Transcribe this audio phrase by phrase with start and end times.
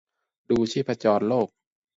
[0.49, 1.49] ดูชีพจรโลก